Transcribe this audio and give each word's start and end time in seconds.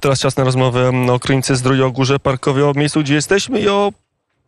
Teraz 0.00 0.20
czas 0.20 0.36
na 0.36 0.44
rozmowę 0.44 0.92
o 1.12 1.18
Krynicy 1.18 1.56
Zdrój, 1.56 1.82
o 1.82 1.90
Górze 1.90 2.18
Parkowej, 2.18 2.62
o 2.64 2.72
miejscu, 2.76 3.00
gdzie 3.00 3.14
jesteśmy 3.14 3.60
i 3.60 3.68
o 3.68 3.92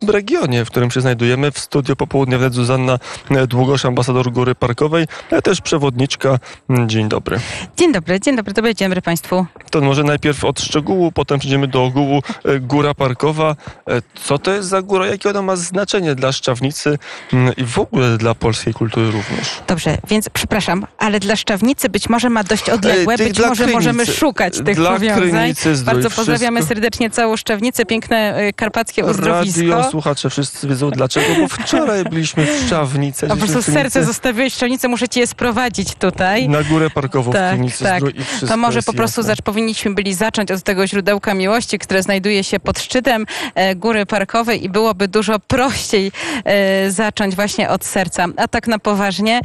regionie, 0.07 0.65
w 0.65 0.69
którym 0.69 0.91
się 0.91 1.01
znajdujemy. 1.01 1.51
W 1.51 1.59
studio 1.59 1.95
popołudnia 1.95 2.37
wnet 2.37 2.53
Zuzanna 2.53 2.99
Długosz, 3.47 3.85
ambasador 3.85 4.31
Góry 4.31 4.55
Parkowej, 4.55 5.05
ale 5.31 5.41
też 5.41 5.61
przewodniczka. 5.61 6.39
Dzień 6.85 7.09
dobry. 7.09 7.39
Dzień 7.77 7.93
dobry, 7.93 8.19
dzień 8.19 8.35
dobry, 8.35 8.53
dobry 8.53 8.75
dzień 8.75 8.87
dobry 8.87 9.01
Państwu. 9.01 9.45
To 9.71 9.81
może 9.81 10.03
najpierw 10.03 10.43
od 10.43 10.59
szczegółu, 10.61 11.11
potem 11.11 11.39
przejdziemy 11.39 11.67
do 11.67 11.83
ogółu. 11.83 12.21
E, 12.45 12.59
góra 12.59 12.93
Parkowa. 12.93 13.55
E, 13.89 14.01
co 14.23 14.39
to 14.39 14.51
jest 14.51 14.69
za 14.69 14.81
góra? 14.81 15.07
Jakie 15.07 15.29
ona 15.29 15.41
ma 15.41 15.55
znaczenie 15.55 16.15
dla 16.15 16.31
Szczawnicy 16.31 16.97
mm, 17.33 17.53
i 17.57 17.63
w 17.63 17.79
ogóle 17.79 18.17
dla 18.17 18.35
polskiej 18.35 18.73
kultury 18.73 19.11
również? 19.11 19.61
Dobrze, 19.67 19.97
więc 20.07 20.29
przepraszam, 20.29 20.85
ale 20.97 21.19
dla 21.19 21.35
Szczawnicy 21.35 21.89
być 21.89 22.09
może 22.09 22.29
ma 22.29 22.43
dość 22.43 22.69
odległe, 22.69 23.15
Ej, 23.19 23.27
być 23.27 23.39
może 23.39 23.63
Krynicy, 23.63 23.73
możemy 23.73 24.05
szukać 24.05 24.57
tych 24.65 24.75
dla 24.75 24.93
powiązań. 24.93 25.29
Krynicy 25.29 25.75
Zdrój, 25.75 25.93
Bardzo 25.93 26.15
pozdrawiamy 26.15 26.59
wszystko. 26.59 26.75
serdecznie 26.75 27.09
całą 27.09 27.37
Szczawnicę, 27.37 27.85
piękne 27.85 28.35
e, 28.35 28.53
karpackie 28.53 29.05
uzdrowisko. 29.05 29.61
Radio, 29.61 29.86
słuchacze 29.91 30.29
wszyscy 30.29 30.67
wiedzą 30.67 30.91
dlaczego, 30.91 31.27
bo 31.41 31.47
wczoraj 31.47 32.03
byliśmy 32.03 32.45
w 32.45 32.65
Szczawnicy. 32.65 33.27
Po 33.27 33.37
prostu 33.37 33.61
w 33.61 33.65
serce 33.65 34.05
zostawiłeś 34.05 34.53
Szczawnicę, 34.53 34.87
muszę 34.87 35.09
cię 35.09 35.19
je 35.19 35.27
sprowadzić 35.27 35.95
tutaj. 35.95 36.49
Na 36.49 36.63
górę 36.63 36.89
parkową 36.89 37.31
w 37.31 37.33
Tak, 37.33 37.53
Krynicy 37.53 37.83
tak. 37.83 37.97
Zdrój 37.97 38.13
i 38.43 38.47
To 38.47 38.57
może 38.57 38.81
po 38.81 38.93
prostu 38.93 39.23
zacz, 39.23 39.41
powinniśmy 39.41 39.93
byli 39.93 40.13
zacząć 40.13 40.51
od 40.51 40.63
tego 40.63 40.87
źródełka 40.87 41.33
miłości, 41.33 41.79
które 41.79 42.03
znajduje 42.03 42.43
się 42.43 42.59
pod 42.59 42.79
szczytem 42.79 43.25
e, 43.55 43.75
Góry 43.75 44.05
Parkowej 44.05 44.65
i 44.65 44.69
byłoby 44.69 45.07
dużo 45.07 45.39
prościej 45.39 46.11
e, 46.43 46.91
zacząć 46.91 47.35
właśnie 47.35 47.69
od 47.69 47.85
serca. 47.85 48.25
A 48.37 48.47
tak 48.47 48.67
na 48.67 48.79
poważnie, 48.79 49.41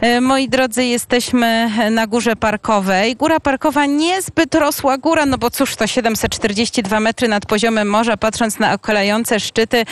e, 0.00 0.20
moi 0.20 0.48
drodzy, 0.48 0.84
jesteśmy 0.84 1.70
na 1.90 2.06
Górze 2.06 2.36
Parkowej. 2.36 3.16
Góra 3.16 3.40
Parkowa 3.40 3.86
niezbyt 3.86 4.54
rosła 4.54 4.98
góra, 4.98 5.26
no 5.26 5.38
bo 5.38 5.50
cóż 5.50 5.76
to 5.76 5.86
742 5.86 7.00
metry 7.00 7.28
nad 7.28 7.46
poziomem 7.46 7.88
morza, 7.88 8.16
patrząc 8.16 8.58
na 8.58 8.72
okalające 8.72 9.40
szczyty, 9.40 9.84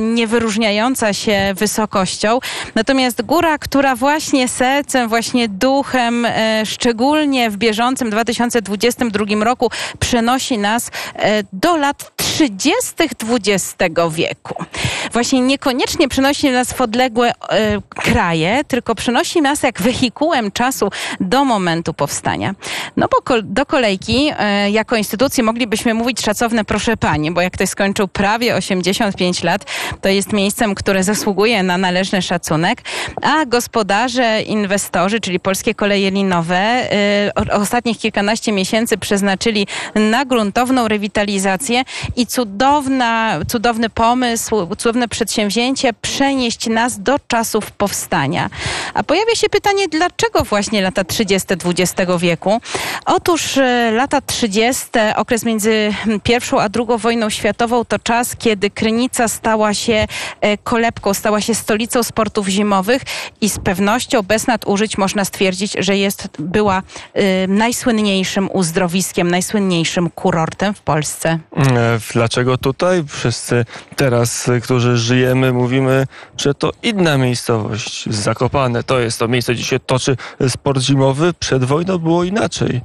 nie 0.00 0.26
wyróżniająca 0.26 1.12
się 1.12 1.52
wysokością. 1.56 2.38
Natomiast 2.74 3.22
góra, 3.22 3.58
która 3.58 3.96
właśnie 3.96 4.48
sercem, 4.48 5.08
właśnie 5.08 5.48
duchem, 5.48 6.24
e, 6.24 6.62
szczególnie 6.66 7.50
w 7.50 7.56
bieżącym 7.56 8.10
2022 8.10 9.44
roku 9.44 9.70
przenosi 9.98 10.58
nas 10.58 10.90
e, 11.16 11.42
do 11.52 11.76
lat 11.76 12.16
30. 12.16 12.92
XX 13.00 13.92
wieku. 14.10 14.64
Właśnie 15.12 15.40
niekoniecznie 15.40 16.08
przenosi 16.08 16.50
nas 16.50 16.72
w 16.72 16.80
odległe 16.80 17.32
e, 17.48 17.80
kraje, 17.88 18.64
tylko 18.68 18.94
przenosi 18.94 19.42
nas 19.42 19.62
jak 19.62 19.82
wehikułem 19.82 20.52
czasu 20.52 20.90
do 21.20 21.44
momentu 21.44 21.94
powstania. 21.94 22.54
No 22.96 23.06
bo 23.10 23.42
do 23.42 23.66
kolejki 23.66 24.30
e, 24.38 24.70
jako 24.70 24.96
instytucji 24.96 25.42
moglibyśmy 25.42 25.94
mówić 25.94 26.20
szacowne 26.20 26.64
proszę 26.64 26.96
pani, 26.96 27.30
bo 27.30 27.40
jak 27.40 27.52
ktoś 27.52 27.68
skończył 27.68 28.08
prawie 28.08 28.56
85 28.56 29.23
lat, 29.42 29.64
to 30.00 30.08
jest 30.08 30.32
miejscem, 30.32 30.74
które 30.74 31.04
zasługuje 31.04 31.62
na 31.62 31.78
należny 31.78 32.22
szacunek, 32.22 32.82
a 33.22 33.46
gospodarze, 33.46 34.42
inwestorzy, 34.42 35.20
czyli 35.20 35.40
Polskie 35.40 35.74
Koleje 35.74 36.10
Linowe, 36.10 36.88
o- 37.34 37.54
ostatnich 37.60 37.98
kilkanaście 37.98 38.52
miesięcy 38.52 38.98
przeznaczyli 38.98 39.66
na 39.94 40.24
gruntowną 40.24 40.88
rewitalizację 40.88 41.82
i 42.16 42.26
cudowna, 42.26 43.38
cudowny 43.48 43.90
pomysł, 43.90 44.66
cudowne 44.78 45.08
przedsięwzięcie 45.08 45.92
przenieść 45.92 46.66
nas 46.66 47.02
do 47.02 47.16
czasów 47.28 47.70
powstania. 47.70 48.50
A 48.94 49.02
pojawia 49.02 49.34
się 49.34 49.48
pytanie, 49.48 49.88
dlaczego 49.88 50.44
właśnie 50.44 50.82
lata 50.82 51.04
30. 51.04 51.48
XX 51.64 52.12
wieku? 52.18 52.60
Otóż 53.06 53.58
e, 53.58 53.90
lata 53.90 54.20
30., 54.20 54.84
okres 55.16 55.44
między 55.44 55.94
pierwszą 56.22 56.60
a 56.60 56.68
drugą 56.68 56.98
wojną 56.98 57.30
światową, 57.30 57.84
to 57.84 57.98
czas, 57.98 58.36
kiedy 58.36 58.70
Krynica 59.14 59.28
stała 59.36 59.74
się 59.74 60.06
e, 60.40 60.58
kolebką, 60.58 61.14
stała 61.14 61.40
się 61.40 61.54
stolicą 61.54 62.02
sportów 62.02 62.48
zimowych 62.48 63.02
i 63.40 63.48
z 63.48 63.58
pewnością, 63.58 64.22
bez 64.22 64.46
nadużyć, 64.46 64.98
można 64.98 65.24
stwierdzić, 65.24 65.76
że 65.78 65.96
jest, 65.96 66.28
była 66.38 66.82
e, 67.12 67.46
najsłynniejszym 67.46 68.48
uzdrowiskiem, 68.52 69.30
najsłynniejszym 69.30 70.10
kurortem 70.10 70.74
w 70.74 70.80
Polsce. 70.80 71.38
E, 71.56 71.98
Dlaczego 72.12 72.58
tutaj? 72.58 73.04
Wszyscy 73.08 73.64
teraz, 73.96 74.50
którzy 74.62 74.96
żyjemy, 74.96 75.52
mówimy, 75.52 76.06
że 76.36 76.54
to 76.54 76.70
inna 76.82 77.18
miejscowość. 77.18 78.08
Zakopane 78.10 78.82
to 78.82 78.98
jest 79.00 79.18
to 79.18 79.28
miejsce, 79.28 79.54
gdzie 79.54 79.64
się 79.64 79.80
toczy 79.80 80.16
sport 80.48 80.82
zimowy. 80.82 81.32
Przed 81.40 81.64
wojną 81.64 81.98
było 81.98 82.24
inaczej. 82.24 82.80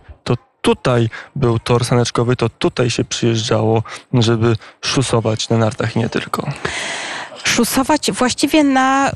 Tutaj 0.62 1.10
był 1.36 1.60
tor 1.60 1.86
saneczkowy, 1.86 2.36
to 2.36 2.50
tutaj 2.50 2.90
się 2.90 3.04
przyjeżdżało, 3.04 3.84
żeby 4.14 4.56
szusować 4.82 5.50
na 5.50 5.58
nartach 5.58 5.96
i 5.96 6.00
nie 6.00 6.10
tylko. 6.10 6.48
Szusować 7.44 8.12
właściwie 8.12 8.64
na, 8.64 9.12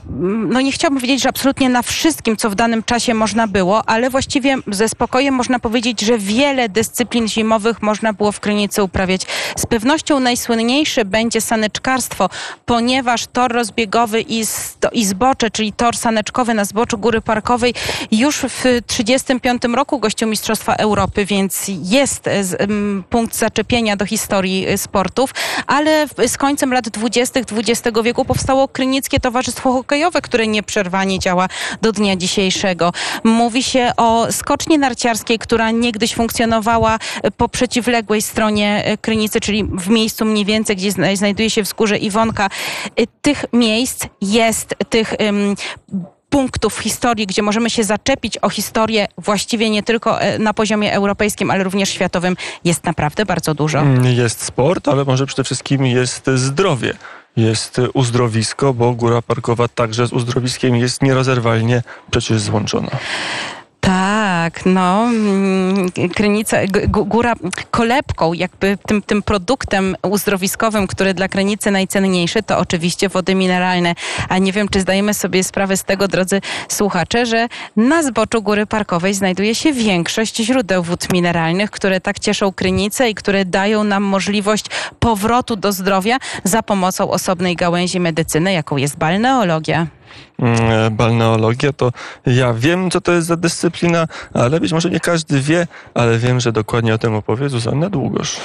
no 0.47 0.61
nie 0.61 0.72
chciałabym 0.72 1.00
powiedzieć, 1.00 1.22
że 1.22 1.29
absolutnie 1.29 1.69
na 1.69 1.81
wszystkim, 1.81 2.38
co 2.38 2.50
w 2.50 2.56
danym 2.56 2.84
czasie 2.84 3.13
można 3.13 3.47
było, 3.47 3.89
ale 3.89 4.09
właściwie 4.09 4.57
ze 4.67 4.89
spokojem 4.89 5.34
można 5.34 5.59
powiedzieć, 5.59 6.01
że 6.01 6.17
wiele 6.17 6.69
dyscyplin 6.69 7.28
zimowych 7.28 7.81
można 7.81 8.13
było 8.13 8.31
w 8.31 8.39
Krynicy 8.39 8.84
uprawiać. 8.84 9.22
Z 9.57 9.66
pewnością 9.66 10.19
najsłynniejszy 10.19 11.06
będzie 11.06 11.41
saneczkarstwo, 11.41 12.29
ponieważ 12.66 13.28
tor 13.28 13.51
rozbiegowy 13.51 14.22
i, 14.22 14.45
sto- 14.45 14.90
i 14.91 15.05
zbocze, 15.05 15.51
czyli 15.51 15.73
tor 15.73 15.97
saneczkowy 15.97 16.53
na 16.53 16.66
zboczu 16.66 16.97
Góry 16.97 17.22
Parkowej 17.22 17.73
już 18.11 18.35
w 18.38 18.61
1935 18.61 19.63
roku 19.75 20.00
gościł 20.00 20.28
Mistrzostwa 20.28 20.75
Europy, 20.75 21.25
więc 21.25 21.66
jest 21.84 22.28
e, 22.28 22.44
punkt 23.09 23.35
zaczepienia 23.35 23.95
do 23.95 24.05
historii 24.05 24.67
e, 24.67 24.78
sportów, 24.78 25.34
ale 25.67 26.07
z 26.28 26.38
końcem 26.38 26.73
lat 26.73 26.90
20. 26.90 27.40
XX 27.40 27.97
wieku 28.03 28.12
powstało 28.25 28.68
Krynickie 28.68 29.19
Towarzystwo 29.19 29.74
Hokejowe, 29.74 30.22
które 30.22 30.47
nieprzerwanie 30.47 31.19
działa 31.19 31.47
do 31.81 31.91
dnia 31.91 32.16
dzisiejszego. 32.16 32.91
Mówi 33.24 33.63
się 33.63 33.91
o 33.97 34.28
skoczni 34.31 34.79
narciarskiej, 34.79 35.40
która 35.40 35.72
niegdyś 35.72 36.16
funkcjonowała 36.16 37.00
po 37.38 37.50
przeciwległej 37.50 38.22
stronie 38.22 38.81
e, 38.85 38.97
Krynicy, 38.97 39.40
czyli 39.40 39.63
w 39.63 39.90
miejscu 39.90 40.25
mniej 40.25 40.46
więcej, 40.46 40.75
gdzie 40.75 40.91
zna- 40.91 41.16
znajduje 41.16 41.50
się 41.50 41.63
wzgórze 41.63 41.97
Iwonka. 41.97 42.50
E, 42.96 43.03
Tych 43.22 43.46
miejsc 43.53 44.06
jest, 44.22 44.75
tych 44.90 45.13
em, 45.18 45.56
punktów 46.29 46.73
w 46.75 46.79
historii, 46.79 47.28
gdzie 47.28 47.41
możemy 47.41 47.69
się 47.69 47.84
zaczepić 47.84 48.38
o 48.41 48.50
historię 48.50 49.07
właściwie 49.18 49.69
nie 49.69 49.84
tylko 49.84 50.22
e, 50.22 50.40
na 50.40 50.53
poziomie 50.53 50.94
europejskim, 50.94 51.52
ale 51.52 51.63
również 51.63 51.90
światowym, 51.90 52.35
jest 52.63 52.84
naprawdę 52.84 53.25
bardzo 53.25 53.53
dużo. 53.53 53.79
Mm, 53.79 54.06
Jest 54.06 54.44
sport, 54.44 54.88
ale 54.88 55.06
może 55.06 55.25
przede 55.25 55.44
wszystkim 55.44 55.85
jest 55.85 56.25
zdrowie. 56.35 56.94
Jest 57.36 57.82
uzdrowisko, 57.94 58.74
bo 58.74 58.94
góra 58.94 59.22
parkowa 59.22 59.68
także 59.68 60.08
z 60.08 60.14
uzdrowiskiem 60.14 60.76
jest 60.76 61.02
nierozerwalnie 61.02 61.84
przecież 62.12 62.42
złączona. 62.42 62.92
Tak, 64.44 64.66
no, 64.66 65.04
mm, 65.06 65.92
Krynica, 66.16 66.58
góra 66.88 67.34
kolebką, 67.72 68.34
jakby 68.34 68.78
tym, 68.88 69.02
tym 69.02 69.24
produktem 69.24 69.96
uzdrowiskowym, 70.02 70.88
który 70.88 71.14
dla 71.14 71.28
Krynicy 71.28 71.72
najcenniejszy, 71.72 72.44
to 72.44 72.58
oczywiście 72.58 73.09
wody 73.09 73.36
mineralne. 73.36 73.96
A 74.30 74.38
nie 74.38 74.52
wiem, 74.52 74.70
czy 74.70 74.82
zdajemy 74.82 75.14
sobie 75.14 75.44
sprawę 75.44 75.78
z 75.78 75.84
tego, 75.84 76.08
drodzy 76.08 76.42
słuchacze, 76.68 77.26
że 77.26 77.48
na 77.76 78.03
zboczu 78.03 78.42
Góry 78.42 78.66
Parkowej 78.66 79.14
znajduje 79.14 79.56
się 79.56 79.74
większość 79.74 80.36
źródeł 80.38 80.84
wód 80.84 81.14
mineralnych, 81.14 81.72
które 81.72 82.02
tak 82.02 82.20
cieszą 82.20 82.52
Krynicę 82.52 83.09
i 83.09 83.16
które 83.16 83.46
dają 83.46 83.84
nam 83.84 84.03
możliwość 84.03 84.66
powrotu 85.00 85.56
do 85.56 85.72
zdrowia 85.72 86.18
za 86.44 86.64
pomocą 86.64 87.09
osobnej 87.09 87.56
gałęzi 87.56 88.00
medycyny, 88.00 88.53
jaką 88.53 88.78
jest 88.78 88.98
balneologia. 88.98 89.88
Mm, 90.44 90.96
Balneologia 90.96 91.74
to 91.74 91.92
ja 92.26 92.54
wiem, 92.54 92.92
co 92.92 93.02
to 93.02 93.12
jest 93.12 93.28
za 93.28 93.38
dyscyplina, 93.38 94.08
ale 94.34 94.59
być 94.59 94.74
może 94.74 94.90
nie 94.90 95.00
każdy 95.00 95.42
wie, 95.42 95.68
ale 95.94 96.18
wiem, 96.18 96.40
że 96.40 96.52
dokładnie 96.52 96.94
o 96.94 96.98
tym 96.98 97.16
opowie 97.16 97.50
Zuzanna 97.50 97.90
Długosz. 97.90 98.38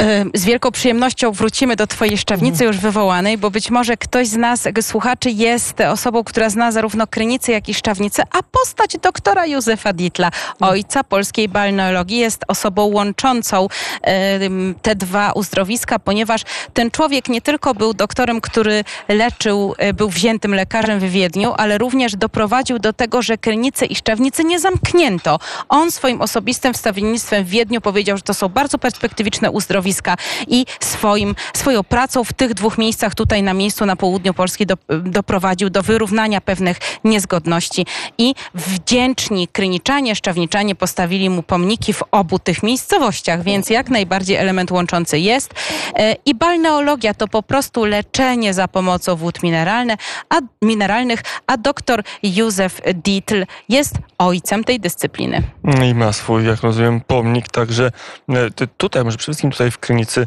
E, 0.00 0.24
Z 0.34 0.44
wielką 0.44 0.70
przyjemnością 0.70 1.32
wrócimy 1.32 1.76
do 1.76 1.86
Twojej 1.86 2.18
szczawnicy 2.18 2.64
już 2.64 2.78
wywołanej, 2.78 3.38
bo 3.38 3.50
być 3.50 3.70
może 3.70 3.96
ktoś 3.96 4.28
z 4.28 4.36
nas, 4.36 4.68
słuchaczy, 4.80 5.30
jest 5.30 5.80
osobą, 5.80 6.24
która 6.24 6.50
zna 6.50 6.72
zarówno 6.72 7.06
Krynicę, 7.06 7.52
jak 7.52 7.68
i 7.68 7.74
Szczawnicę, 7.74 8.22
a 8.30 8.42
postać 8.42 8.96
doktora 9.02 9.46
Józefa 9.46 9.92
Ditla, 9.92 10.30
ojca 10.60 11.04
polskiej 11.04 11.48
balneologii, 11.48 12.18
jest 12.18 12.44
osobą 12.48 12.84
łączącą 12.84 13.68
e, 14.02 14.38
te 14.82 14.94
dwa 14.94 15.32
uzdrowiska, 15.32 15.98
ponieważ 15.98 16.42
ten 16.74 16.90
człowiek 16.90 17.28
nie 17.28 17.40
tylko 17.40 17.74
był 17.74 17.94
doktorem, 17.94 18.40
który 18.40 18.84
leczył, 19.08 19.74
e, 19.78 19.92
był 19.92 20.08
wziętym 20.10 20.54
lekarzem, 20.54 21.00
wywiedzony, 21.00 21.29
Wiedniu, 21.30 21.54
ale 21.56 21.78
również 21.78 22.16
doprowadził 22.16 22.78
do 22.78 22.92
tego, 22.92 23.22
że 23.22 23.38
Krynicy 23.38 23.86
i 23.86 23.96
Szczawnicy 23.96 24.44
nie 24.44 24.60
zamknięto. 24.60 25.38
On 25.68 25.90
swoim 25.90 26.20
osobistym 26.20 26.74
wstawiennictwem 26.74 27.44
w 27.44 27.48
Wiedniu 27.48 27.80
powiedział, 27.80 28.16
że 28.16 28.22
to 28.22 28.34
są 28.34 28.48
bardzo 28.48 28.78
perspektywiczne 28.78 29.50
uzdrowiska 29.50 30.16
i 30.46 30.66
swoim, 30.80 31.34
swoją 31.56 31.84
pracą 31.84 32.24
w 32.24 32.32
tych 32.32 32.54
dwóch 32.54 32.78
miejscach 32.78 33.14
tutaj 33.14 33.42
na 33.42 33.54
miejscu 33.54 33.86
na 33.86 33.96
południu 33.96 34.34
Polski 34.34 34.66
do, 34.66 34.74
doprowadził 35.04 35.70
do 35.70 35.82
wyrównania 35.82 36.40
pewnych 36.40 36.78
niezgodności 37.04 37.86
i 38.18 38.34
wdzięczni 38.54 39.48
kryniczanie, 39.48 40.16
szczawniczanie 40.16 40.74
postawili 40.74 41.30
mu 41.30 41.42
pomniki 41.42 41.92
w 41.92 42.02
obu 42.10 42.38
tych 42.38 42.62
miejscowościach, 42.62 43.42
więc 43.42 43.70
jak 43.70 43.90
najbardziej 43.90 44.36
element 44.36 44.70
łączący 44.70 45.18
jest. 45.18 45.54
E, 45.94 46.16
I 46.26 46.34
balneologia 46.34 47.14
to 47.14 47.28
po 47.28 47.42
prostu 47.42 47.84
leczenie 47.84 48.54
za 48.54 48.68
pomocą 48.68 49.16
wód 49.16 49.42
mineralne, 49.42 49.96
a, 50.28 50.40
mineralnych, 50.62 51.09
a 51.46 51.56
doktor 51.56 52.02
Józef 52.22 52.80
Dietl 52.94 53.44
jest 53.68 53.94
ojcem 54.18 54.64
tej 54.64 54.80
dyscypliny. 54.80 55.42
I 55.90 55.94
ma 55.94 56.12
swój, 56.12 56.46
jak 56.46 56.60
rozumiem, 56.60 57.00
pomnik, 57.00 57.48
także 57.48 57.90
e, 58.28 58.66
tutaj, 58.76 59.04
może 59.04 59.16
przede 59.16 59.26
wszystkim 59.26 59.50
tutaj 59.50 59.70
w 59.70 59.78
Krynicy 59.78 60.26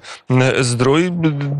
Zdrój. 0.62 1.12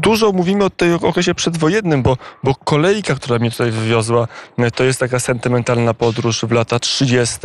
Dużo 0.02 0.32
mówimy 0.32 0.64
o 0.64 0.70
tej 0.70 0.94
okresie 0.94 1.36
przedwojennym, 1.36 2.04
bo, 2.04 2.18
bo 2.44 2.56
kolejka, 2.56 3.16
która 3.16 3.40
mnie 3.40 3.52
tutaj 3.52 3.72
wywiozła, 3.72 4.28
e, 4.58 4.72
to 4.72 4.84
jest 4.84 5.00
taka 5.00 5.20
sentymentalna 5.20 5.94
podróż 5.94 6.42
w 6.46 6.52
lata 6.52 6.80
30. 6.80 7.38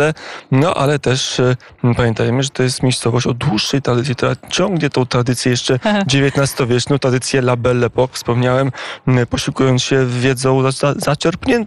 No 0.50 0.74
ale 0.74 0.98
też 0.98 1.40
e, 1.40 1.56
pamiętajmy, 1.96 2.42
że 2.42 2.50
to 2.50 2.62
jest 2.62 2.82
miejscowość 2.82 3.26
o 3.26 3.34
dłuższej 3.34 3.82
tradycji, 3.82 4.14
która 4.14 4.36
ciągnie 4.50 4.90
tą 4.90 5.06
tradycję 5.06 5.50
jeszcze 5.50 5.78
XIX-wieczną, 6.12 6.98
tradycję 6.98 7.40
La 7.40 7.56
Belle 7.56 7.86
Époque, 7.86 8.12
wspomniałem, 8.12 8.72
posiłkując 9.30 9.82
się 9.82 10.06
wiedzą 10.06 10.72
za, 10.72 11.16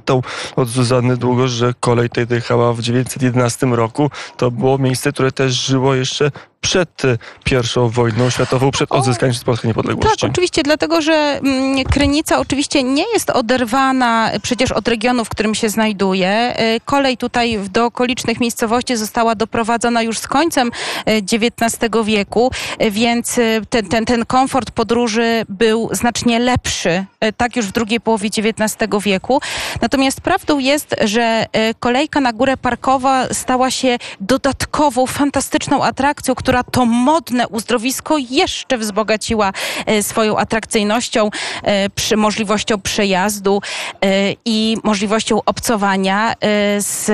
zaczerpniętą 0.02 0.22
od 0.56 0.70
Zuzanny 0.70 1.18
Długo, 1.18 1.48
że 1.48 1.74
kolej 1.80 2.10
tutaj 2.10 2.28
dojechała 2.28 2.74
w 2.74 2.78
1911 2.78 3.68
roku. 3.68 4.12
To 4.38 4.52
było 4.52 4.78
miejsce, 4.78 5.12
które 5.12 5.32
też 5.32 5.54
żyło 5.54 5.96
jeszcze 5.96 6.32
przed 6.62 7.06
e, 7.06 7.18
pierwszą 7.44 7.90
wojną 7.90 8.30
światową, 8.30 8.72
przed 8.72 8.92
odzyskaniem 8.92 9.32
przez 9.34 9.44
Polskę 9.44 9.68
niepodległości. 9.68 10.20
Tak, 10.22 10.30
oczywiście, 10.32 10.64
dlatego 10.64 11.02
że 11.02 11.14
mm, 11.14 11.84
Krynica 11.84 12.40
oczywiście 12.40 12.84
nie 12.84 13.04
jest 13.14 13.30
oderwana 13.30 14.32
przecież 14.42 14.72
od 14.72 14.88
regionu, 14.88 15.26
w 15.26 15.30
którym 15.30 15.56
się 15.56 15.70
znajduje. 15.70 16.60
Y, 16.76 16.80
Kolej 16.86 17.18
tutaj 17.18 17.60
do 17.70 17.86
okolicznych 17.86 18.40
miejscowości 18.40 18.98
została 18.98 19.36
doprowadzona 19.36 20.02
już 20.02 20.20
z 20.20 20.28
końcem 20.28 20.68
y, 20.68 21.12
XIX 21.12 21.92
wieku, 22.06 22.52
y, 22.82 22.92
więc 22.92 23.38
y, 23.38 23.62
ten, 23.70 23.90
ten, 23.90 24.06
ten 24.06 24.26
komfort 24.26 24.72
podróży 24.72 25.46
był 25.50 25.90
znacznie 25.92 26.40
lepszy, 26.40 27.06
y, 27.26 27.34
tak 27.34 27.56
już 27.56 27.66
w 27.66 27.72
drugiej 27.72 28.00
połowie 28.00 28.30
XIX 28.38 28.90
wieku. 29.04 29.42
Natomiast 29.82 30.22
prawdą 30.22 30.60
jest, 30.60 30.96
że 31.04 31.46
y, 31.70 31.74
kolejka 31.80 32.20
na 32.20 32.34
Górę 32.34 32.58
Parkowa 32.58 33.34
stała 33.34 33.72
się 33.72 33.98
dodatkową, 34.20 35.08
fantastyczną 35.08 35.84
atrakcją, 35.84 36.36
która 36.36 36.51
to 36.72 36.86
modne 36.86 37.48
uzdrowisko 37.48 38.18
jeszcze 38.18 38.78
wzbogaciła 38.78 39.54
e, 39.86 40.04
swoją 40.04 40.38
atrakcyjnością, 40.38 41.30
e, 41.64 41.90
przy 41.90 42.18
możliwością 42.18 42.82
przejazdu 42.82 43.62
e, 44.02 44.34
i 44.46 44.78
możliwością 44.84 45.42
obcowania 45.46 46.34
z 46.78 47.12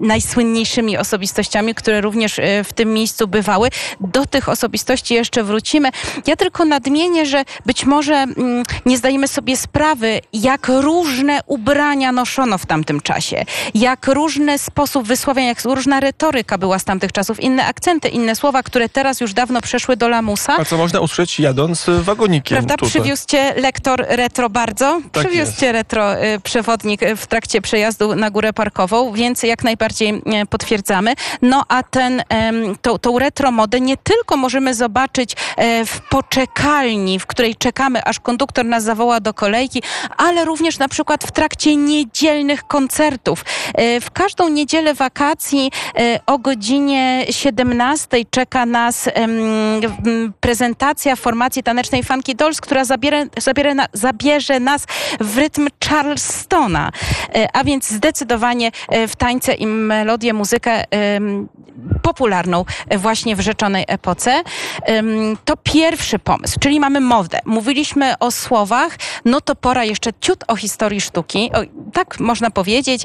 najsłynniejszymi 0.00 0.98
osobistościami, 0.98 1.74
które 1.74 2.00
również 2.00 2.40
w 2.64 2.72
tym 2.72 2.94
miejscu 2.94 3.28
bywały. 3.28 3.68
Do 4.00 4.26
tych 4.26 4.48
osobistości 4.48 5.14
jeszcze 5.14 5.44
wrócimy. 5.44 5.90
Ja 6.26 6.36
tylko 6.36 6.64
nadmienię, 6.64 7.26
że 7.26 7.44
być 7.66 7.84
może 7.84 8.14
mm, 8.14 8.62
nie 8.86 8.98
zdajemy 8.98 9.28
sobie 9.28 9.56
sprawy, 9.56 10.20
jak 10.32 10.68
różne 10.68 11.40
ubrania 11.46 12.12
noszono 12.12 12.58
w 12.58 12.66
tamtym 12.66 13.00
czasie, 13.00 13.44
jak 13.74 14.06
różny 14.06 14.58
sposób 14.58 15.06
wysławiania, 15.06 15.48
jak 15.48 15.64
różna 15.64 16.00
retoryka 16.00 16.58
była 16.58 16.78
z 16.78 16.84
tamtych 16.84 17.12
czasów, 17.12 17.40
inne 17.40 17.66
akcenty, 17.66 18.08
inne 18.08 18.36
słowa, 18.36 18.62
które 18.62 18.73
teraz 18.92 19.20
już 19.20 19.32
dawno 19.32 19.60
przeszły 19.60 19.96
do 19.96 20.08
lamusa. 20.08 20.56
A 20.58 20.64
co 20.64 20.76
można 20.76 21.00
usłyszeć 21.00 21.40
jadąc 21.40 21.88
e, 21.88 22.02
wagonikiem 22.02 22.56
Prawda? 22.56 22.74
tutaj? 22.74 22.90
Przywiózł 22.90 23.26
cię 23.26 23.54
lektor 23.56 24.04
retro 24.08 24.50
bardzo. 24.50 25.00
Tak 25.12 25.22
Przywiózł 25.22 25.50
jest. 25.50 25.60
cię 25.60 25.72
retro 25.72 26.22
y, 26.24 26.40
przewodnik 26.40 27.02
y, 27.02 27.16
w 27.16 27.26
trakcie 27.26 27.60
przejazdu 27.60 28.14
na 28.14 28.30
górę 28.30 28.52
parkową, 28.52 29.12
więc 29.12 29.42
jak 29.42 29.64
najbardziej 29.64 30.14
y, 30.14 30.46
potwierdzamy. 30.46 31.14
No 31.42 31.64
a 31.68 31.82
ten, 31.82 32.22
tą, 32.82 32.98
tą 32.98 33.18
retro 33.18 33.50
modę 33.50 33.80
nie 33.80 33.96
tylko 33.96 34.36
możemy 34.36 34.74
zobaczyć 34.74 35.36
w 35.86 36.00
poczekalni, 36.10 37.18
w 37.18 37.26
której 37.26 37.56
czekamy, 37.56 38.04
aż 38.04 38.20
konduktor 38.20 38.64
nas 38.64 38.84
zawoła 38.84 39.20
do 39.20 39.34
kolejki, 39.34 39.82
ale 40.16 40.44
również 40.44 40.78
na 40.78 40.88
przykład 40.88 41.24
w 41.24 41.32
trakcie 41.32 41.76
niedzielnych 41.76 42.66
koncertów. 42.66 43.44
W 44.00 44.10
każdą 44.12 44.48
niedzielę 44.48 44.94
wakacji 44.94 45.70
o 46.26 46.38
godzinie 46.38 47.26
17 47.30 48.16
czeka 48.30 48.63
nas 48.66 49.08
em, 49.14 49.30
m, 50.06 50.32
prezentacja 50.40 51.16
formacji 51.16 51.62
tanecznej 51.62 52.02
Funky 52.02 52.34
Dolls, 52.34 52.60
która 52.60 52.84
zabierze, 52.84 53.26
zabierze, 53.36 53.86
zabierze 53.92 54.60
nas 54.60 54.86
w 55.20 55.38
rytm 55.38 55.68
Charlestona. 55.88 56.90
E, 57.34 57.48
A 57.52 57.64
więc 57.64 57.90
zdecydowanie 57.90 58.70
e, 58.88 59.08
w 59.08 59.16
tańce 59.16 59.54
i 59.54 59.66
melodię, 59.66 60.32
muzykę 60.32 60.84
popularną 62.02 62.64
e, 62.88 62.98
właśnie 62.98 63.36
w 63.36 63.40
rzeczonej 63.40 63.84
epoce. 63.88 64.42
To 65.44 65.56
pierwszy 65.56 66.18
pomysł, 66.18 66.58
czyli 66.60 66.80
mamy 66.80 67.00
modę. 67.00 67.38
Mówiliśmy 67.44 68.18
o 68.18 68.30
słowach, 68.30 68.96
no 69.24 69.40
to 69.40 69.54
pora 69.54 69.84
jeszcze 69.84 70.10
ciut 70.20 70.44
o 70.48 70.56
historii 70.56 71.00
sztuki. 71.00 71.50
O, 71.52 71.90
tak 71.92 72.20
można 72.20 72.50
powiedzieć, 72.50 73.02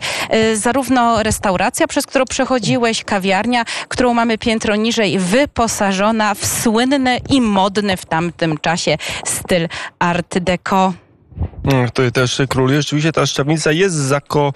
zarówno 0.53 1.23
restauracja, 1.23 1.87
przez 1.87 2.05
którą 2.05 2.25
przechodziłeś, 2.25 3.03
kawiarnia, 3.03 3.65
którą 3.87 4.13
mamy 4.13 4.37
piętro 4.37 4.75
niżej, 4.75 5.19
wyposażona 5.49 6.33
w 6.33 6.45
słynny 6.45 7.19
i 7.29 7.41
modny 7.41 7.97
w 7.97 8.05
tamtym 8.05 8.57
czasie 8.57 8.97
styl 9.25 9.67
art 9.99 10.39
deco. 10.39 10.93
Mm, 11.63 11.85
Tutaj 11.89 12.11
też 12.11 12.41
króluje. 12.49 12.81
Rzeczywiście 12.81 13.11
ta 13.11 13.25
szczawnica 13.25 13.71
jest 13.71 13.95
zako, 13.95 14.53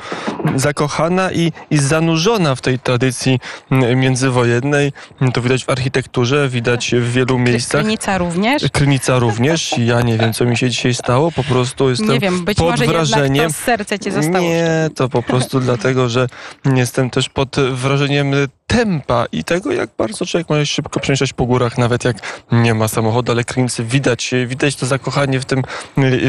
zakochana 0.56 1.32
i, 1.32 1.52
i 1.72 1.78
zanurzona 1.78 2.56
w 2.56 2.62
tej 2.62 2.80
tradycji 2.80 3.40
mm, 3.72 4.00
międzywojennej. 4.00 4.94
Mm, 5.22 5.32
To 5.34 5.42
widać 5.42 5.66
w 5.66 5.70
architekturze, 5.70 6.50
widać 6.50 6.96
w 6.96 7.12
wielu 7.12 7.40
miejscach. 7.40 7.82
Krynica 7.82 8.18
również. 8.18 8.64
Krynica 8.72 9.20
również. 9.20 9.76
Ja 9.78 10.02
nie 10.02 10.18
wiem, 10.18 10.34
co 10.34 10.46
mi 10.46 10.58
się 10.58 10.70
dzisiaj 10.70 10.94
stało. 10.94 11.32
Po 11.32 11.44
prostu 11.44 11.90
jestem 11.90 12.10
Nie 12.10 12.20
wiem, 12.20 12.46
być 12.46 12.58
pod 12.58 12.70
może 12.72 12.86
wrażeniem. 12.86 13.48
to 13.48 13.54
serce 13.54 14.00
cię 14.00 14.12
zostało. 14.12 14.40
Nie, 14.46 14.90
to 14.96 15.10
po 15.10 15.24
prostu 15.24 15.60
dlatego, 15.70 16.10
że 16.10 16.28
jestem 16.76 17.10
też 17.10 17.30
pod 17.30 17.56
wrażeniem 17.74 18.32
tempa 18.68 19.26
i 19.32 19.44
tego, 19.44 19.72
jak 19.72 19.90
bardzo 19.98 20.26
człowiek 20.26 20.50
może 20.50 20.66
szybko 20.66 21.00
przemieszczać 21.00 21.34
po 21.34 21.46
górach, 21.46 21.78
nawet 21.78 22.04
jak 22.06 22.18
nie 22.52 22.74
ma 22.74 22.88
samochodu, 22.88 23.32
ale 23.32 23.44
Krynicy 23.44 23.84
widać, 23.84 24.32
widać 24.48 24.76
to 24.76 24.86
zakochanie 24.86 25.40
w 25.40 25.46
tym, 25.46 25.62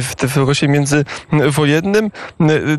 w 0.02 0.14
tym 0.14 0.28
okresie 0.64 0.68
międzywojennym. 0.68 2.10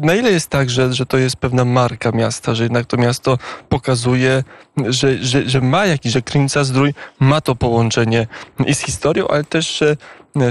Na 0.02 0.16
ile 0.16 0.32
jest 0.32 0.50
tak, 0.50 0.70
że, 0.70 0.94
że 0.94 1.06
to 1.06 1.18
jest 1.18 1.36
pewna 1.36 1.66
marka 1.66 2.12
miasta, 2.12 2.56
że 2.56 2.64
jednak 2.64 2.86
to 2.86 2.98
miasto 2.98 3.38
pokazuje, 3.70 4.44
że, 4.88 5.24
że, 5.24 5.50
że 5.50 5.62
ma 5.62 5.86
jakiś, 5.86 6.12
że 6.12 6.22
Krynica 6.22 6.64
Zdrój 6.64 6.94
ma 7.20 7.42
to 7.42 7.56
połączenie 7.56 8.28
i 8.66 8.76
z 8.76 8.80
historią, 8.80 9.28
ale 9.28 9.44
też 9.44 9.82
e, 9.82 9.98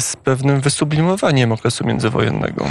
z 0.00 0.16
pewnym 0.16 0.60
wysublimowaniem 0.60 1.52
okresu 1.52 1.84
międzywojennego. 1.84 2.66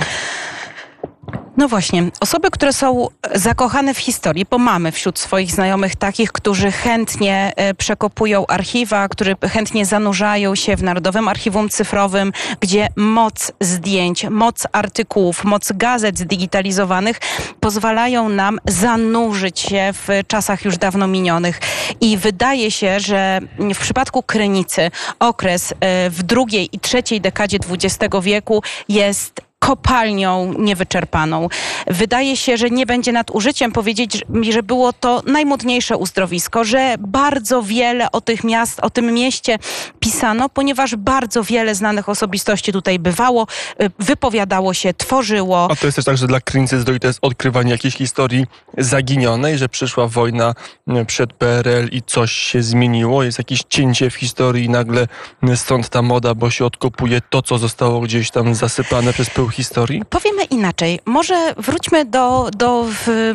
No 1.58 1.68
właśnie, 1.68 2.04
osoby, 2.20 2.52
które 2.52 2.74
są 2.74 3.08
zakochane 3.36 3.94
w 3.94 3.98
historii, 3.98 4.46
bo 4.50 4.58
mamy 4.58 4.92
wśród 4.92 5.20
swoich 5.20 5.52
znajomych 5.52 5.96
takich, 5.96 6.32
którzy 6.32 6.72
chętnie 6.72 7.54
e, 7.56 7.74
przekopują 7.74 8.48
archiwa, 8.48 9.08
którzy 9.08 9.36
chętnie 9.50 9.86
zanurzają 9.86 10.56
się 10.56 10.76
w 10.76 10.84
Narodowym 10.84 11.28
Archiwum 11.28 11.70
Cyfrowym, 11.70 12.32
gdzie 12.60 12.88
moc 12.96 13.52
zdjęć, 13.62 14.26
moc 14.30 14.68
artykułów, 14.72 15.44
moc 15.44 15.72
gazet 15.72 16.20
zdigitalizowanych 16.20 17.20
pozwalają 17.60 18.30
nam 18.30 18.60
zanurzyć 18.68 19.60
się 19.60 19.94
w 19.94 20.08
czasach 20.28 20.66
już 20.66 20.78
dawno 20.78 21.08
minionych. 21.08 21.60
I 22.02 22.18
wydaje 22.18 22.72
się, 22.72 23.00
że 23.00 23.40
w 23.60 23.80
przypadku 23.80 24.24
Krynicy 24.24 24.92
okres 25.20 25.72
e, 25.72 26.10
w 26.10 26.24
drugiej 26.24 26.70
i 26.72 26.80
trzeciej 26.80 27.22
dekadzie 27.22 27.58
XX 27.70 28.16
wieku 28.22 28.64
jest 28.90 29.53
kopalnią 29.68 30.54
niewyczerpaną. 30.60 31.48
Wydaje 31.88 32.38
się, 32.38 32.58
że 32.58 32.70
nie 32.70 32.86
będzie 32.86 33.12
nadużyciem 33.12 33.72
powiedzieć, 33.72 34.24
że- 34.52 34.64
było 34.64 34.94
to 34.94 35.22
najmodniejsze 35.26 35.98
uzdrowisko, 35.98 36.64
że 36.64 36.96
bardzo 37.00 37.64
wiele 37.64 38.12
o 38.12 38.22
tych 38.22 38.44
miast, 38.44 38.80
o 38.80 38.90
tym 38.90 39.14
mieście 39.14 39.60
pisano, 40.00 40.50
ponieważ 40.50 40.96
bardzo 40.96 41.44
wiele 41.44 41.76
znanych 41.76 42.10
osobistości 42.10 42.72
tutaj 42.72 43.00
bywało, 43.00 43.48
y, 43.82 43.92
wypowiadało 44.00 44.74
się, 44.74 44.94
tworzyło. 44.94 45.68
A 45.72 45.76
to 45.76 45.88
jest 45.88 45.96
też 45.96 46.06
tak, 46.06 46.18
że 46.18 46.28
dla 46.28 46.42
Krynicy 46.42 46.80
Zdrój 46.80 47.00
to 47.00 47.08
jest 47.08 47.20
odkrywanie 47.22 47.72
jakiejś 47.72 47.96
historii 47.96 48.46
zaginionej, 48.78 49.58
że 49.58 49.70
przyszła 49.70 50.08
wojna 50.08 50.54
e, 50.88 51.06
przed 51.06 51.34
PRL 51.34 51.88
i 51.92 52.02
coś 52.02 52.32
się 52.32 52.64
zmieniło, 52.64 53.24
jest 53.24 53.38
jakieś 53.38 53.62
cięcie 53.70 54.10
w 54.10 54.16
historii 54.16 54.66
i 54.66 54.70
nagle 54.70 55.08
stąd 55.56 55.90
ta 55.90 56.02
moda, 56.02 56.36
bo 56.36 56.50
się 56.50 56.66
odkopuje 56.66 57.22
to, 57.30 57.42
co 57.42 57.58
zostało 57.58 58.00
gdzieś 58.02 58.32
tam 58.32 58.56
zasypane 58.56 59.14
przez 59.14 59.30
pył 59.30 59.50
historii? 59.54 60.02
Powiemy 60.10 60.44
inaczej. 60.44 61.00
Może 61.06 61.54
wróćmy 61.58 62.06
do, 62.06 62.50
do 62.58 62.86
w, 62.90 63.34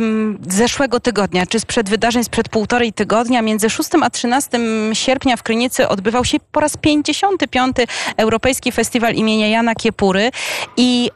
zeszłego 0.49 1.01
tygodnia, 1.01 1.47
czy 1.47 1.61
sprzed 1.61 1.89
wydarzeń 1.89 2.25
sprzed 2.25 2.49
półtorej 2.49 2.93
tygodnia. 2.93 3.43
Między 3.43 3.71
6 3.71 3.91
a 4.03 4.11
13 4.11 4.59
sierpnia 4.93 5.37
w 5.37 5.43
Krynicy 5.43 5.89
odbywał 5.89 6.25
się 6.25 6.39
po 6.53 6.61
raz 6.61 6.77
55. 6.77 7.77
Europejski 8.17 8.73
Festiwal 8.73 9.15
imienia 9.15 9.49
Jana 9.49 9.75
Kiepury 9.75 10.31
i 10.77 11.11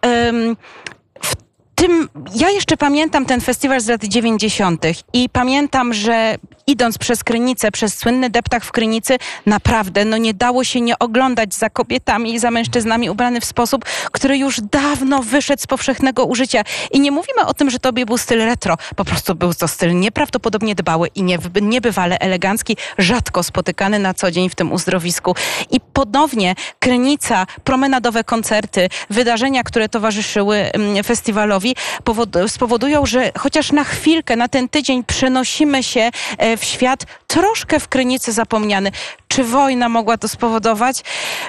w 1.83 1.85
tym, 1.85 2.09
ja 2.35 2.51
jeszcze 2.51 2.77
pamiętam 2.77 3.27
ten 3.27 3.41
festiwal 3.41 3.81
z 3.81 3.89
lat 3.89 4.05
90. 4.05 4.85
i 5.13 5.29
pamiętam, 5.29 5.95
że 5.95 6.39
idąc 6.67 6.99
przez 6.99 7.25
Krynicę, 7.25 7.71
przez 7.71 7.99
słynny 7.99 8.31
deptak 8.31 8.65
w 8.65 8.73
Krynicy, 8.73 9.19
naprawdę 9.47 10.05
no 10.05 10.17
nie 10.17 10.35
dało 10.35 10.65
się 10.65 10.81
nie 10.81 10.99
oglądać 10.99 11.55
za 11.55 11.71
kobietami 11.71 12.35
i 12.35 12.39
za 12.39 12.51
mężczyznami 12.51 13.11
ubrany 13.11 13.41
w 13.41 13.45
sposób, 13.45 13.85
który 14.13 14.39
już 14.39 14.61
dawno 14.61 15.23
wyszedł 15.23 15.63
z 15.63 15.67
powszechnego 15.67 16.25
użycia. 16.25 16.65
I 16.91 17.01
nie 17.01 17.11
mówimy 17.11 17.47
o 17.47 17.55
tym, 17.55 17.71
że 17.71 17.79
tobie 17.79 18.07
był 18.07 18.19
styl 18.19 18.39
retro. 18.39 18.77
Po 18.97 19.05
prostu 19.05 19.35
był 19.35 19.55
to 19.55 19.69
styl 19.69 20.01
nieprawdopodobnie 20.01 20.75
dbały 20.75 21.09
i 21.15 21.23
nie, 21.23 21.39
niebywale 21.63 22.19
elegancki, 22.19 22.77
rzadko 22.99 23.43
spotykany 23.43 23.99
na 23.99 24.15
co 24.15 24.31
dzień 24.31 24.51
w 24.51 24.55
tym 24.55 24.73
uzdrowisku. 24.73 25.35
I 25.71 25.81
ponownie 25.93 26.55
Krynica, 26.79 27.47
promenadowe 27.65 28.25
koncerty, 28.25 28.89
wydarzenia, 29.11 29.63
które 29.63 29.89
towarzyszyły 29.89 30.57
mm, 30.57 31.05
festiwalowi, 31.05 31.72
powod- 32.05 32.49
spowodują, 32.49 33.07
że 33.07 33.33
chociaż 33.39 33.73
na 33.73 33.85
chwilkę, 33.85 34.37
na 34.37 34.49
ten 34.49 34.69
tydzień 34.69 35.05
przenosimy 35.05 35.83
się 35.83 36.11
e, 36.39 36.57
w 36.57 36.65
świat 36.65 37.05
troszkę 37.27 37.81
w 37.81 37.89
Krynicy 37.89 38.33
zapomniany. 38.33 38.91
Czy 39.29 39.45
wojna 39.45 39.89
mogła 39.89 40.17
to 40.19 40.29
spowodować? 40.29 41.03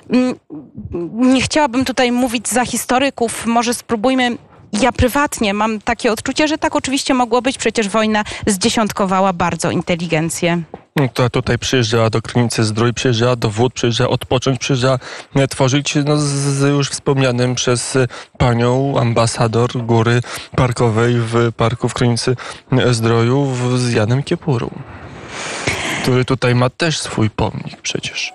Mm, 0.09 0.35
Nie 1.13 1.41
chciałabym 1.41 1.85
tutaj 1.85 2.11
mówić 2.11 2.47
za 2.47 2.65
historyków, 2.65 3.45
może 3.45 3.73
spróbujmy 3.73 4.37
ja 4.81 4.91
prywatnie 4.91 5.53
mam 5.53 5.81
takie 5.81 6.11
odczucie, 6.11 6.47
że 6.47 6.57
tak 6.57 6.75
oczywiście 6.75 7.13
mogło 7.13 7.41
być. 7.41 7.57
Przecież 7.57 7.89
wojna 7.89 8.23
zdziesiątkowała 8.47 9.33
bardzo 9.33 9.71
inteligencję. 9.71 10.63
No, 10.95 11.09
która 11.09 11.29
tutaj 11.29 11.59
przyjeżdżała 11.59 12.09
do 12.09 12.21
Krynicy 12.21 12.63
Zdrój, 12.63 12.93
przyjeżdżała 12.93 13.35
do 13.35 13.49
Wód, 13.49 13.73
przyjeżdżała 13.73 14.09
odpocząć, 14.09 14.59
przyjeżdżała 14.59 14.99
e, 15.35 15.47
tworzyć 15.47 15.95
no, 16.05 16.17
z, 16.17 16.23
z 16.23 16.69
już 16.69 16.89
wspomnianym 16.89 17.55
przez 17.55 17.95
e, 17.95 18.07
panią 18.37 18.99
ambasador 18.99 19.71
Góry 19.71 20.21
Parkowej 20.55 21.15
w 21.17 21.51
Parku 21.57 21.89
w 21.89 21.93
Krynicy 21.93 22.35
e, 22.71 22.93
Zdroju 22.93 23.45
w, 23.45 23.79
z 23.79 23.93
Janem 23.93 24.23
Kiepurą, 24.23 24.69
który 26.01 26.25
tutaj 26.25 26.55
ma 26.55 26.69
też 26.69 26.99
swój 26.99 27.29
pomnik 27.29 27.81
przecież. 27.81 28.33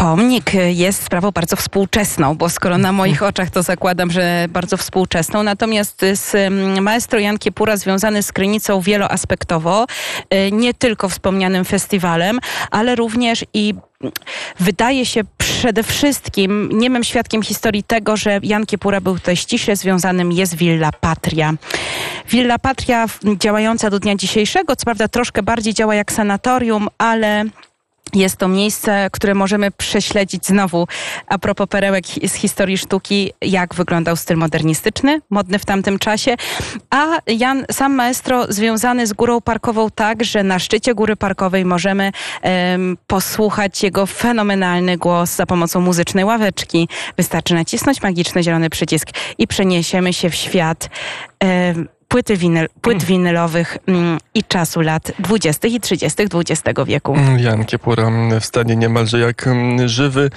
Pomnik 0.00 0.52
jest 0.74 1.02
sprawą 1.02 1.30
bardzo 1.30 1.56
współczesną, 1.56 2.34
bo 2.34 2.48
skoro 2.48 2.78
na 2.78 2.92
moich 2.92 3.22
oczach 3.22 3.50
to 3.50 3.62
zakładam, 3.62 4.10
że 4.10 4.46
bardzo 4.48 4.76
współczesną. 4.76 5.42
Natomiast 5.42 6.00
z 6.14 6.34
em, 6.34 6.82
maestro 6.82 7.18
Jan 7.18 7.38
Kiepura 7.38 7.76
związany 7.76 8.22
z 8.22 8.32
Krynicą 8.32 8.80
wieloaspektowo, 8.80 9.86
e, 10.30 10.50
nie 10.50 10.74
tylko 10.74 11.08
wspomnianym 11.08 11.64
festiwalem, 11.64 12.38
ale 12.70 12.94
również 12.94 13.44
i 13.54 13.74
mm, 14.00 14.12
wydaje 14.60 15.06
się 15.06 15.20
przede 15.38 15.82
wszystkim 15.82 16.68
niemym 16.72 17.04
świadkiem 17.04 17.42
historii 17.42 17.82
tego, 17.82 18.16
że 18.16 18.40
Jan 18.42 18.66
Kiepura 18.66 19.00
był 19.00 19.18
tutaj 19.18 19.36
ściśle 19.36 19.76
związanym 19.76 20.32
jest 20.32 20.54
Villa 20.54 20.90
Patria. 21.00 21.54
Villa 22.30 22.58
Patria 22.58 23.06
działająca 23.36 23.90
do 23.90 23.98
dnia 24.00 24.14
dzisiejszego, 24.14 24.76
co 24.76 24.84
prawda 24.84 25.08
troszkę 25.08 25.42
bardziej 25.42 25.74
działa 25.74 25.94
jak 25.94 26.12
sanatorium, 26.12 26.88
ale 26.98 27.44
jest 28.16 28.36
to 28.36 28.48
miejsce, 28.48 29.08
które 29.12 29.34
możemy 29.34 29.70
prześledzić 29.70 30.46
znowu 30.46 30.86
a 31.26 31.38
propos 31.38 31.66
perełek 31.68 32.04
z 32.06 32.34
historii 32.34 32.78
sztuki, 32.78 33.32
jak 33.40 33.74
wyglądał 33.74 34.16
styl 34.16 34.36
modernistyczny, 34.36 35.20
modny 35.30 35.58
w 35.58 35.64
tamtym 35.64 35.98
czasie. 35.98 36.36
A 36.90 37.06
Jan, 37.26 37.64
sam 37.70 37.94
maestro, 37.94 38.52
związany 38.52 39.06
z 39.06 39.12
Górą 39.12 39.40
Parkową 39.40 39.90
tak, 39.90 40.24
że 40.24 40.42
na 40.42 40.58
szczycie 40.58 40.94
Góry 40.94 41.16
Parkowej 41.16 41.64
możemy 41.64 42.12
em, 42.42 42.96
posłuchać 43.06 43.82
jego 43.82 44.06
fenomenalny 44.06 44.96
głos 44.96 45.36
za 45.36 45.46
pomocą 45.46 45.80
muzycznej 45.80 46.24
ławeczki. 46.24 46.88
Wystarczy 47.16 47.54
nacisnąć 47.54 48.02
magiczny 48.02 48.42
zielony 48.42 48.70
przycisk 48.70 49.08
i 49.38 49.46
przeniesiemy 49.46 50.12
się 50.12 50.30
w 50.30 50.34
świat 50.34 50.90
em, 51.40 51.88
płyty 52.10 52.36
winyl, 52.36 52.68
płyt 52.80 53.04
winylowych 53.04 53.78
mm, 53.86 54.18
i 54.34 54.44
czasu 54.44 54.80
lat 54.80 55.12
20. 55.18 55.68
i 55.68 55.80
30. 55.80 56.22
XX 56.34 56.62
wieku. 56.86 57.16
Jan 57.38 57.64
Kiepura 57.64 58.06
mm, 58.06 58.40
w 58.40 58.44
stanie 58.44 58.76
niemalże 58.76 59.18
jak 59.18 59.46
mm, 59.46 59.88
żywy. 59.88 60.30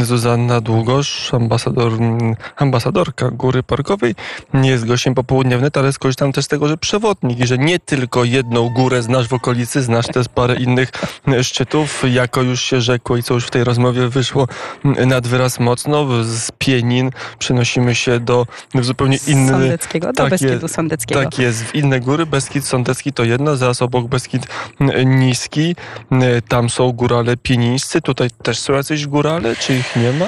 Zuzanna 0.00 0.60
Długosz, 0.60 1.34
ambasador, 1.34 1.92
mm, 1.92 2.36
ambasadorka 2.56 3.30
Góry 3.30 3.62
Parkowej, 3.62 4.14
nie 4.54 4.70
jest 4.70 4.86
gościem 4.86 5.14
popołudniowym, 5.14 5.70
ale 5.74 5.92
skorzystam 5.92 6.32
też 6.32 6.44
z 6.44 6.48
tego, 6.48 6.68
że 6.68 6.76
przewodnik 6.76 7.40
i 7.40 7.46
że 7.46 7.58
nie 7.58 7.78
tylko 7.78 8.24
jedną 8.24 8.68
górę 8.68 9.02
znasz 9.02 9.28
w 9.28 9.32
okolicy, 9.32 9.82
znasz 9.82 10.06
też 10.06 10.28
parę 10.28 10.54
innych 10.54 10.92
mm, 11.26 11.42
szczytów. 11.42 12.02
Jako 12.12 12.42
już 12.42 12.62
się 12.62 12.80
rzekło 12.80 13.16
i 13.16 13.22
co 13.22 13.34
już 13.34 13.46
w 13.46 13.50
tej 13.50 13.64
rozmowie 13.64 14.08
wyszło 14.08 14.48
mm, 14.84 15.08
nad 15.08 15.26
wyraz 15.26 15.60
mocno, 15.60 16.24
z 16.24 16.50
Pienin 16.58 17.10
przenosimy 17.38 17.94
się 17.94 18.20
do 18.20 18.46
w 18.74 18.84
zupełnie 18.84 19.18
inny... 19.26 19.52
Sądeckiego, 19.52 20.06
do 20.06 20.12
tak 20.12 20.30
Beskidu 20.30 20.52
jest, 20.52 20.74
Sądeckiego. 21.14 21.30
Tak 21.30 21.38
jest, 21.38 21.64
w 21.64 21.74
inne 21.74 22.00
góry. 22.00 22.26
Beskid 22.26 22.64
Sądecki 22.66 23.12
to 23.12 23.24
jedno, 23.24 23.56
zaraz 23.56 23.82
obok 23.82 24.06
Beskid 24.06 24.46
mm, 24.80 25.20
Niski. 25.20 25.76
Mm, 26.12 26.42
Tam 26.48 26.70
są 26.70 26.92
górale 26.92 27.36
pienińscy. 27.36 28.00
Tutaj 28.00 28.28
też 28.42 28.58
są 28.58 28.72
jacyś 28.72 29.06
górale, 29.06 29.56
czy 29.56 29.74
ich 29.76 29.96
nie 29.96 30.12
ma? 30.12 30.26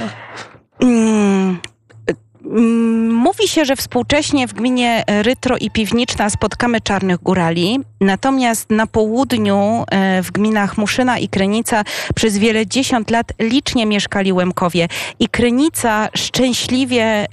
Mm, 2.51 3.11
Mówi 3.15 3.49
się, 3.49 3.65
że 3.65 3.77
współcześnie 3.77 4.49
w 4.49 4.53
gminie 4.53 5.05
Rytro 5.23 5.57
i 5.57 5.71
Piwniczna 5.71 6.31
spotkamy 6.31 6.81
czarnych 6.81 7.23
górali, 7.23 7.81
natomiast 8.01 8.71
na 8.71 8.87
południu 8.87 9.85
e, 9.91 10.23
w 10.23 10.31
gminach 10.31 10.79
Muszyna 10.79 11.19
i 11.19 11.29
Krynica 11.29 11.85
przez 12.15 12.39
wiele 12.39 12.67
dziesiąt 12.67 13.11
lat 13.11 13.33
licznie 13.39 13.87
mieszkali 13.87 14.33
Łemkowie. 14.33 14.89
I 15.19 15.29
Krynica 15.29 16.09
szczęśliwie 16.17 17.27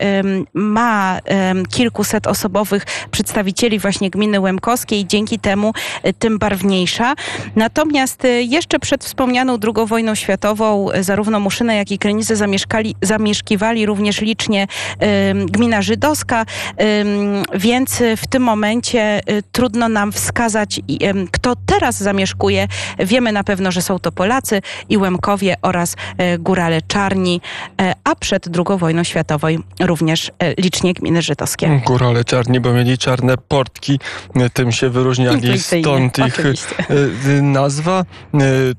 ma 0.53 1.19
kilkuset 1.69 2.27
osobowych 2.27 2.85
przedstawicieli 3.11 3.79
właśnie 3.79 4.09
gminy 4.09 4.39
Łemkowskiej 4.39 5.05
dzięki 5.05 5.39
temu 5.39 5.73
e, 6.03 6.13
tym 6.13 6.39
barwniejsza. 6.39 7.13
Natomiast 7.55 8.25
e, 8.25 8.41
jeszcze 8.41 8.79
przed 8.79 9.05
wspomnianą 9.05 9.57
II 9.63 9.87
wojną 9.87 10.15
światową 10.15 10.87
zarówno 10.99 11.39
Muszyna, 11.39 11.73
jak 11.73 11.91
i 11.91 11.99
Krynicę 11.99 12.35
zamieszkali, 12.35 12.95
zamieszkiwali 13.01 13.85
również 13.85 14.21
licznie 14.21 14.67
gmina 15.45 15.81
żydowska, 15.81 16.45
więc 17.53 18.03
w 18.17 18.27
tym 18.27 18.43
momencie 18.43 19.01
e, 19.01 19.21
trudno 19.51 19.89
nam 19.89 20.11
wskazać, 20.11 20.81
kto 21.31 21.53
teraz 21.65 21.97
zamieszkuje. 21.97 22.67
Wiemy 22.99 23.31
na 23.31 23.43
pewno, 23.43 23.71
że 23.71 23.81
są 23.81 23.99
to 23.99 24.11
Polacy 24.11 24.61
i 24.89 24.97
Łemkowie 24.97 25.55
oraz 25.61 25.95
e, 26.17 26.37
Górale 26.37 26.81
Czarni, 26.81 27.41
e, 27.81 27.93
a 28.03 28.15
przed 28.15 28.47
II 28.57 28.79
wojną 28.79 29.03
światową 29.03 29.47
również 29.79 30.31
licznie 30.57 30.93
gminy 30.93 31.21
żydowskie. 31.21 31.81
Górale 31.85 32.23
czarni, 32.23 32.59
bo 32.59 32.73
mieli 32.73 32.97
czarne 32.97 33.37
portki, 33.37 33.99
tym 34.53 34.71
się 34.71 34.89
wyróżniali, 34.89 35.35
Intuicyjnie, 35.35 35.83
stąd 35.83 36.17
ich 36.17 36.39
oczywiście. 36.39 36.75
nazwa. 37.41 38.05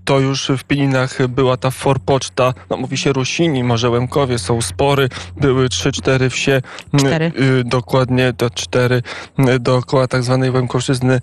To 0.04 0.20
już 0.20 0.50
w 0.58 0.64
Pieninach 0.64 1.28
była 1.28 1.56
ta 1.56 1.70
forpoczta, 1.70 2.54
no 2.70 2.76
mówi 2.76 2.96
się 2.96 3.12
Rusini, 3.12 3.64
może 3.64 3.90
Łemkowie, 3.90 4.38
są 4.38 4.62
spory, 4.62 5.08
były 5.40 5.68
trzy, 5.68 5.92
cztery 6.18 6.30
wsie, 6.30 6.60
m, 6.94 7.00
Cztery. 7.00 7.32
y, 7.60 7.64
dokładnie 7.64 8.32
to 8.36 8.50
cztery 8.50 9.02
m, 9.38 9.46
dookoła 9.60 10.08
tak 10.08 10.22
zwanej 10.22 10.50
Łemkowszczyzny, 10.50 11.20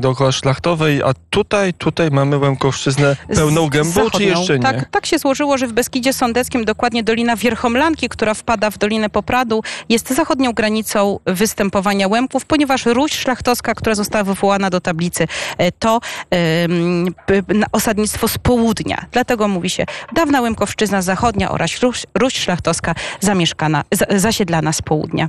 dookoła 0.00 0.32
szlachtowej, 0.32 1.02
a 1.02 1.14
tutaj, 1.30 1.74
tutaj 1.74 2.10
mamy 2.10 2.38
Łemkowszczyznę 2.38 3.16
pełną 3.34 3.68
gębą, 3.68 4.10
czy 4.10 4.24
jeszcze 4.24 4.58
nie? 4.58 4.62
Tak, 4.62 4.88
tak 4.90 5.06
się 5.06 5.18
złożyło, 5.18 5.58
że 5.58 5.66
w 5.66 5.72
Beskidzie 5.72 6.12
Sądeckim, 6.12 6.64
dokładnie 6.64 7.02
Dolina 7.02 7.36
Wierchomlanki, 7.36 8.08
która 8.08 8.34
wpada 8.34 8.70
w 8.70 8.78
Dolinę 8.78 9.10
Popradu, 9.10 9.62
jest 9.88 10.14
zachodnią 10.14 10.52
granicą 10.52 11.18
występowania 11.26 12.08
Łemków, 12.08 12.44
ponieważ 12.44 12.86
Ruś 12.86 13.12
Szlachtowska, 13.12 13.74
która 13.74 13.94
została 13.94 14.24
wywołana 14.24 14.70
do 14.70 14.80
tablicy, 14.80 15.26
e, 15.58 15.72
to 15.72 16.00
osadnictwo 17.72 18.28
z 18.28 18.38
południa. 18.38 19.06
Dlatego 19.12 19.48
mówi 19.48 19.70
się 19.70 19.84
dawna 20.12 20.40
Łemkowszczyzna 20.40 21.02
zachodnia 21.02 21.50
oraz 21.50 21.80
Ruś, 21.80 22.06
Ruś 22.14 22.34
Szlachtowska 22.34 22.94
zamieszkana, 23.20 23.84
za, 23.92 24.06
zasiedlana 24.18 24.72
z 24.72 24.82
południa. 24.82 25.28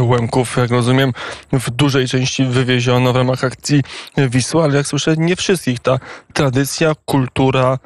Łemków, 0.00 0.56
jak 0.56 0.70
rozumiem, 0.70 1.12
w 1.52 1.70
dużej 1.70 2.08
części 2.08 2.44
wywieziono 2.44 3.12
w 3.12 3.16
ramach 3.16 3.44
akcji 3.44 3.82
Wisła, 4.16 4.64
ale 4.64 4.76
jak 4.76 4.86
słyszę, 4.86 5.14
nie 5.16 5.36
wszystkich. 5.36 5.80
Ta 5.80 5.98
tradycja, 6.32 6.92
kultura 7.04 7.78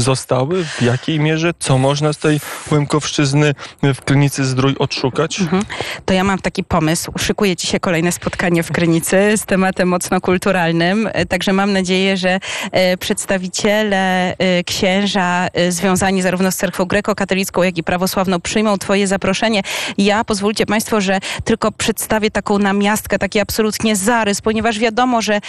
zostały? 0.00 0.64
W 0.64 0.82
jakiej 0.82 1.20
mierze? 1.20 1.52
Co 1.58 1.78
można 1.78 2.12
z 2.12 2.18
tej 2.18 2.40
Łemkowszczyzny 2.70 3.54
w 3.82 4.00
Krynicy 4.04 4.44
Zdrój 4.44 4.76
odszukać? 4.78 5.40
Mhm. 5.40 5.62
To 6.04 6.14
ja 6.14 6.24
mam 6.24 6.38
taki 6.38 6.64
pomysł. 6.64 7.12
Szykuję 7.18 7.56
dzisiaj 7.56 7.80
kolejne 7.80 8.12
spotkanie 8.12 8.62
w 8.62 8.72
Krynicy 8.72 9.32
z 9.36 9.44
tematem 9.46 9.88
mocno 9.88 10.20
kulturalnym. 10.20 11.08
E, 11.12 11.26
Także 11.26 11.52
mam 11.52 11.72
nadzieję, 11.72 12.16
że 12.16 12.40
e, 12.72 12.96
przedstawiciele 12.96 14.34
e, 14.38 14.64
księża 14.64 15.48
związani 15.68 16.22
zarówno 16.22 16.52
z 16.52 16.56
cerkwą 16.56 16.84
grekokatolicką, 16.84 17.62
jak 17.62 17.78
i 17.78 17.82
prawosławną 17.82 18.40
przyjmą 18.40 18.78
Twoje 18.78 19.06
zaproszenie. 19.06 19.62
Ja 19.98 20.24
pozwólcie 20.24 20.66
Państwo, 20.66 21.00
że 21.00 21.18
tylko 21.44 21.72
przedstawię 21.72 22.30
taką 22.30 22.58
namiastkę, 22.58 23.18
taki 23.18 23.40
absolutnie 23.40 23.96
zarys, 23.96 24.40
ponieważ 24.40 24.78
wiadomo, 24.78 25.22
że 25.22 25.40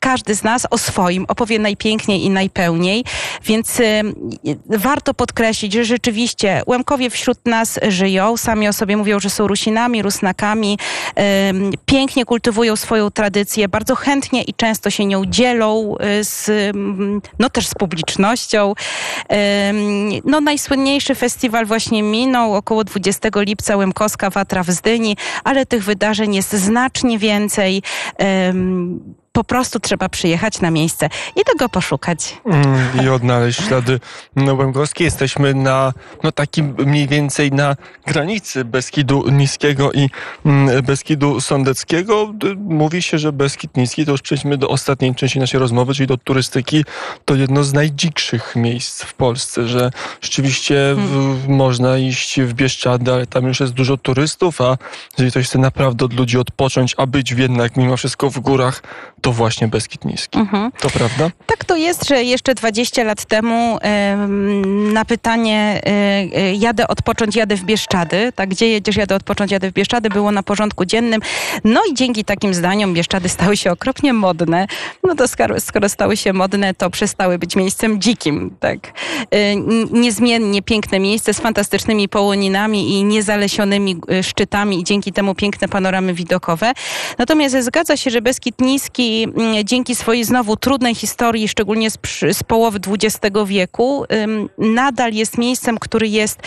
każdy 0.00 0.34
z 0.34 0.42
nas 0.42 0.66
o 0.70 0.78
swoim 0.78 1.24
opowie 1.28 1.58
najpiękniej 1.58 2.24
i 2.24 2.30
najpełniej, 2.30 3.04
więc 3.44 3.80
e, 3.80 4.02
warto 4.66 5.14
podkreślić, 5.14 5.72
że 5.72 5.84
rzeczywiście 5.84 6.62
Łemkowie 6.66 7.10
wśród 7.10 7.46
nas 7.46 7.80
żyją, 7.88 8.36
sami 8.36 8.68
o 8.68 8.72
sobie 8.72 8.96
mówią, 8.96 9.20
że 9.20 9.30
są 9.30 9.46
Rusinami, 9.46 10.02
Rusnakami, 10.02 10.78
em, 11.14 11.70
pięknie 11.86 12.24
kultywują 12.24 12.76
swoją 12.76 13.10
tradycję, 13.10 13.68
bardzo 13.68 13.94
chętnie 13.94 14.42
i 14.42 14.54
często 14.54 14.90
się 14.90 15.06
nią 15.06 15.24
dzielą 15.26 15.94
z, 16.22 16.50
no 17.38 17.50
też 17.50 17.66
z 17.66 17.74
publicznością. 17.74 18.74
No 20.24 20.40
najsłynniejszy 20.40 21.14
festiwal 21.14 21.66
właśnie 21.66 22.02
minął, 22.02 22.54
około 22.54 22.84
20 22.84 23.28
lipca 23.34 23.76
Łemkowska 23.76 24.30
Watra 24.30 24.62
w 24.62 24.70
Zdyni, 24.70 25.16
ale 25.44 25.66
tych 25.66 25.84
wydarzeń 25.84 26.34
jest 26.34 26.52
znacznie 26.52 27.18
więcej. 27.18 27.82
Po 29.34 29.44
prostu 29.44 29.80
trzeba 29.80 30.08
przyjechać 30.08 30.60
na 30.60 30.70
miejsce 30.70 31.08
i 31.36 31.40
tego 31.44 31.68
poszukać. 31.68 32.36
Mm, 32.46 33.04
I 33.04 33.08
odnaleźć 33.08 33.60
ślady 33.66 34.00
łemkowskie. 34.36 35.04
Jesteśmy 35.04 35.54
na 35.54 35.92
no, 36.22 36.32
takim 36.32 36.74
mniej 36.78 37.08
więcej 37.08 37.52
na 37.52 37.76
granicy 38.06 38.64
Beskidu 38.64 39.30
Niskiego 39.30 39.92
i 39.92 40.10
mm, 40.46 40.82
Beskidu 40.82 41.40
Sądeckiego. 41.40 42.34
Mówi 42.56 43.02
się, 43.02 43.18
że 43.18 43.32
Beskid 43.32 43.76
Niski, 43.76 44.06
to 44.06 44.12
już 44.12 44.22
przejdźmy 44.22 44.58
do 44.58 44.68
ostatniej 44.68 45.14
części 45.14 45.38
naszej 45.38 45.60
rozmowy, 45.60 45.94
czyli 45.94 46.06
do 46.06 46.16
turystyki, 46.16 46.84
to 47.24 47.34
jedno 47.34 47.64
z 47.64 47.72
najdzikszych 47.72 48.56
miejsc 48.56 49.02
w 49.02 49.14
Polsce, 49.14 49.68
że 49.68 49.90
rzeczywiście 50.20 50.94
w, 50.96 51.48
można 51.48 51.98
iść 51.98 52.40
w 52.40 52.52
Bieszczady, 52.52 53.12
ale 53.12 53.26
tam 53.26 53.46
już 53.46 53.60
jest 53.60 53.72
dużo 53.72 53.96
turystów, 53.96 54.60
a 54.60 54.78
jeżeli 55.12 55.30
ktoś 55.30 55.46
chce 55.46 55.58
naprawdę 55.58 56.04
od 56.04 56.12
ludzi 56.12 56.38
odpocząć, 56.38 56.94
a 56.98 57.06
być 57.06 57.30
jednak 57.30 57.76
mimo 57.76 57.96
wszystko 57.96 58.30
w 58.30 58.38
górach, 58.38 58.82
to 59.24 59.32
właśnie 59.32 59.68
Beskid 59.68 60.04
Niski. 60.04 60.38
Mhm. 60.38 60.72
To 60.80 60.90
prawda? 60.90 61.30
Tak 61.46 61.64
to 61.64 61.76
jest, 61.76 62.08
że 62.08 62.22
jeszcze 62.22 62.54
20 62.54 63.04
lat 63.04 63.24
temu 63.24 63.78
em, 63.82 64.92
na 64.92 65.04
pytanie 65.04 65.80
e, 65.86 65.88
e, 65.90 66.54
jadę 66.54 66.88
odpocząć, 66.88 67.36
jadę 67.36 67.56
w 67.56 67.64
Bieszczady, 67.64 68.32
tak, 68.34 68.48
gdzie 68.48 68.68
jedziesz, 68.68 68.96
jadę 68.96 69.14
odpocząć, 69.14 69.50
jadę 69.52 69.70
w 69.70 69.72
Bieszczady, 69.74 70.08
było 70.10 70.32
na 70.32 70.42
porządku 70.42 70.84
dziennym. 70.84 71.20
No 71.64 71.80
i 71.90 71.94
dzięki 71.94 72.24
takim 72.24 72.54
zdaniom 72.54 72.94
Bieszczady 72.94 73.28
stały 73.28 73.56
się 73.56 73.70
okropnie 73.72 74.12
modne. 74.12 74.66
No 75.04 75.14
to 75.14 75.28
skoro, 75.28 75.60
skoro 75.60 75.88
stały 75.88 76.16
się 76.16 76.32
modne, 76.32 76.74
to 76.74 76.90
przestały 76.90 77.38
być 77.38 77.56
miejscem 77.56 78.00
dzikim, 78.00 78.56
tak. 78.60 78.92
N- 79.30 79.86
Niezmiennie 79.90 80.62
piękne 80.62 80.98
miejsce 81.00 81.34
z 81.34 81.40
fantastycznymi 81.40 82.08
połoninami 82.08 82.90
i 82.98 83.04
niezalesionymi 83.04 83.96
szczytami 84.22 84.80
i 84.80 84.84
dzięki 84.84 85.12
temu 85.12 85.34
piękne 85.34 85.68
panoramy 85.68 86.14
widokowe. 86.14 86.72
Natomiast 87.18 87.56
zgadza 87.60 87.96
się, 87.96 88.10
że 88.10 88.22
Beskid 88.22 88.60
Niski 88.60 89.13
mm, 89.22 89.64
dzięki 89.64 89.94
swojej 89.94 90.24
znowu 90.24 90.56
trudnej 90.56 90.94
historii, 90.94 91.48
szczególnie 91.48 91.90
z, 91.90 91.98
z 92.32 92.42
połowy 92.42 92.78
XX 92.88 93.36
wieku, 93.46 94.04
nadal 94.58 95.12
jest 95.12 95.38
miejscem, 95.38 95.78
który 95.78 96.08
jest 96.08 96.38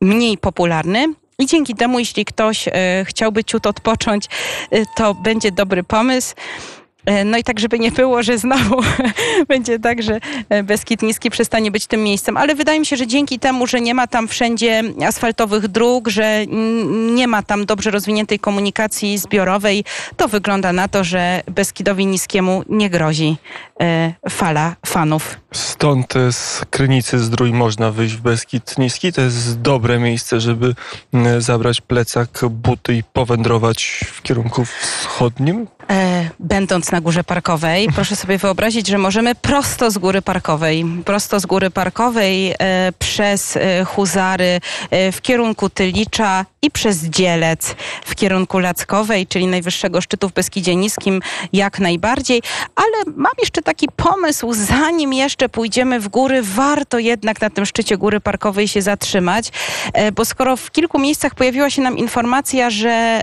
mniej 0.00 0.38
popularny. 0.38 1.14
I 1.38 1.46
dzięki 1.46 1.74
temu, 1.74 1.98
jeśli 1.98 2.24
ktoś 2.24 2.68
e, 2.68 2.72
chciałby 3.04 3.44
ciut 3.44 3.66
odpocząć, 3.66 4.26
e, 4.70 4.82
to 4.96 5.14
będzie 5.14 5.52
dobry 5.52 5.82
pomysł. 5.82 6.34
E, 7.06 7.24
No 7.24 7.38
i 7.38 7.44
tak, 7.44 7.60
żeby 7.60 7.78
nie 7.78 7.92
było, 7.92 8.22
że 8.22 8.38
znowu 8.38 8.80
będzie 9.48 9.78
tak, 9.78 10.02
że 10.02 10.20
e, 10.48 10.62
Beskid 10.62 11.02
Niski 11.02 11.30
przestanie 11.30 11.70
być 11.70 11.86
tym 11.86 12.02
miejscem. 12.02 12.36
Ale 12.36 12.54
wydaje 12.54 12.80
mi 12.80 12.86
się, 12.86 12.96
że 12.96 13.06
dzięki 13.06 13.38
temu, 13.38 13.66
że 13.66 13.80
nie 13.80 13.94
ma 13.94 14.06
tam 14.06 14.28
wszędzie 14.28 14.82
asfaltowych 15.06 15.68
dróg, 15.68 16.08
że 16.08 16.46
nie 17.14 17.28
ma 17.28 17.42
tam 17.42 17.66
dobrze 17.66 17.90
rozwiniętej 17.90 18.38
komunikacji 18.38 19.18
zbiorowej, 19.18 19.84
to 20.16 20.28
wygląda 20.28 20.72
na 20.72 20.88
to, 20.88 21.04
że 21.04 21.42
Beskidowi 21.46 22.06
Niskiemu 22.06 22.62
nie 22.68 22.90
grozi 22.90 23.36
e, 23.80 24.12
fala 24.30 24.76
fanów. 24.86 25.36
Stąd 25.52 26.14
z 26.30 26.64
Krynicy 26.70 27.18
Zdrój 27.18 27.52
można 27.52 27.90
wyjść 27.90 28.14
w 28.14 28.20
Beskid 28.20 28.78
Niski. 28.78 29.12
To 29.12 29.20
jest 29.20 29.60
dobre 29.60 29.98
miejsce, 29.98 30.40
żeby 30.40 30.74
zabrać 31.38 31.80
plecak, 31.80 32.28
buty 32.50 32.94
i 32.94 33.02
powędrować 33.02 34.00
w 34.12 34.22
kierunku 34.22 34.64
wschodnim. 34.64 35.66
E, 35.90 36.30
będąc 36.40 36.92
na 36.92 37.00
górze 37.00 37.24
parkowej, 37.24 37.88
proszę 37.94 38.16
sobie 38.16 38.38
wyobrazić, 38.38 38.88
że 38.88 38.98
możemy 38.98 39.34
prosto 39.34 39.90
z 39.90 39.98
góry 39.98 40.22
parkowej, 40.22 40.84
prosto 41.04 41.40
z 41.40 41.46
góry 41.46 41.70
parkowej 41.70 42.52
e, 42.52 42.92
przez 42.98 43.56
e, 43.56 43.84
Huzary 43.84 44.60
w 45.12 45.20
kierunku 45.22 45.70
Tylicza 45.70 46.46
i 46.62 46.70
przez 46.70 47.04
Dzielec 47.04 47.74
w 48.04 48.14
kierunku 48.14 48.58
Lackowej, 48.58 49.26
czyli 49.26 49.46
najwyższego 49.46 50.00
szczytu 50.00 50.28
w 50.28 50.32
Beskidzie 50.32 50.76
Niskim, 50.76 51.20
jak 51.52 51.80
najbardziej. 51.80 52.42
Ale 52.76 53.14
mam 53.16 53.32
jeszcze 53.38 53.62
taki 53.62 53.88
pomysł, 53.96 54.52
zanim 54.52 55.12
jeszcze 55.12 55.48
pójdziemy 55.48 56.00
w 56.00 56.08
góry, 56.08 56.42
warto 56.42 56.98
jednak 56.98 57.40
na 57.40 57.50
tym 57.50 57.66
szczycie 57.66 57.96
góry 57.96 58.20
parkowej 58.20 58.68
się 58.68 58.82
zatrzymać, 58.82 59.52
bo 60.14 60.24
skoro 60.24 60.56
w 60.56 60.70
kilku 60.70 60.98
miejscach 60.98 61.34
pojawiła 61.34 61.70
się 61.70 61.82
nam 61.82 61.98
informacja, 61.98 62.70
że 62.70 63.20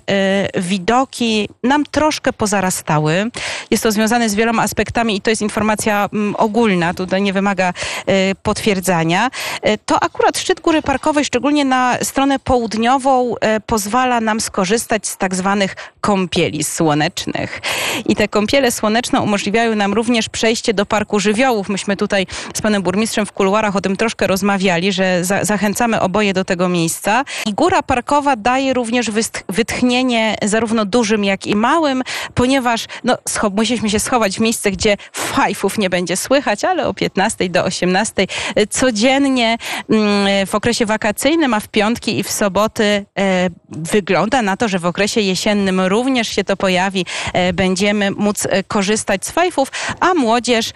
widoki 0.57 1.49
nam 1.63 1.83
troszkę 1.85 2.33
pozarastały, 2.51 3.31
jest 3.71 3.83
to 3.83 3.91
związane 3.91 4.29
z 4.29 4.35
wieloma 4.35 4.63
aspektami 4.63 5.15
i 5.15 5.21
to 5.21 5.29
jest 5.29 5.41
informacja 5.41 6.09
mm, 6.13 6.35
ogólna, 6.35 6.93
tutaj 6.93 7.21
nie 7.21 7.33
wymaga 7.33 7.73
e, 8.05 8.35
potwierdzania, 8.35 9.29
e, 9.61 9.77
to 9.77 10.03
akurat 10.03 10.37
szczyt 10.37 10.59
góry 10.59 10.81
parkowej, 10.81 11.25
szczególnie 11.25 11.65
na 11.65 11.97
stronę 12.01 12.39
południową, 12.39 13.35
e, 13.41 13.59
pozwala 13.59 14.21
nam 14.21 14.41
skorzystać 14.41 15.07
z 15.07 15.17
tak 15.17 15.35
zwanych 15.35 15.75
kąpieli 16.01 16.63
słonecznych. 16.63 17.61
I 18.05 18.15
te 18.15 18.27
kąpiele 18.27 18.71
słoneczne 18.71 19.21
umożliwiają 19.21 19.75
nam 19.75 19.93
również 19.93 20.29
przejście 20.29 20.73
do 20.73 20.85
Parku 20.85 21.19
Żywiołów. 21.19 21.69
Myśmy 21.69 21.97
tutaj 21.97 22.27
z 22.53 22.61
panem 22.61 22.83
burmistrzem 22.83 23.25
w 23.25 23.31
kuluarach 23.31 23.75
o 23.75 23.81
tym 23.81 23.95
troszkę 23.95 24.27
rozmawiali, 24.27 24.91
że 24.91 25.23
za, 25.23 25.45
zachęcamy 25.45 26.01
oboje 26.01 26.33
do 26.33 26.45
tego 26.45 26.69
miejsca. 26.69 27.23
I 27.45 27.53
góra 27.53 27.83
parkowa 27.83 28.35
daje 28.35 28.73
również 28.73 29.11
wytchnienie 29.49 30.35
zarówno 30.43 30.85
dużym, 30.85 31.23
jak 31.23 31.47
i 31.47 31.55
małym, 31.55 32.03
ponieważ 32.41 32.85
no, 33.03 33.17
musieliśmy 33.55 33.89
się 33.89 33.99
schować 33.99 34.37
w 34.37 34.39
miejsce, 34.39 34.71
gdzie 34.71 34.97
fajfów 35.13 35.77
nie 35.77 35.89
będzie 35.89 36.17
słychać, 36.17 36.63
ale 36.63 36.87
o 36.87 36.93
15 36.93 37.49
do 37.49 37.63
18 37.63 38.27
e, 38.55 38.67
codziennie 38.67 39.57
mm, 39.89 40.47
w 40.47 40.55
okresie 40.55 40.85
wakacyjnym, 40.85 41.53
a 41.53 41.59
w 41.59 41.67
piątki 41.67 42.19
i 42.19 42.23
w 42.23 42.31
soboty 42.31 42.83
e, 42.83 43.49
wygląda 43.69 44.41
na 44.41 44.57
to, 44.57 44.67
że 44.67 44.79
w 44.79 44.85
okresie 44.85 45.21
jesiennym 45.21 45.81
również 45.81 46.27
się 46.27 46.43
to 46.43 46.57
pojawi. 46.57 47.05
E, 47.33 47.53
będziemy 47.53 48.11
móc 48.11 48.47
e, 48.49 48.63
korzystać 48.63 49.25
z 49.25 49.31
fajfów, 49.31 49.71
a 49.99 50.13
młodzież 50.13 50.71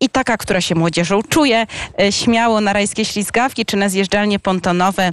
i 0.00 0.08
taka, 0.08 0.36
która 0.36 0.60
się 0.60 0.74
młodzieżą 0.74 1.22
czuje, 1.22 1.66
śmiało 2.10 2.60
na 2.60 2.72
rajskie 2.72 3.04
ślizgawki 3.04 3.66
czy 3.66 3.76
na 3.76 3.88
zjeżdżalnie 3.88 4.38
pontonowe 4.38 5.10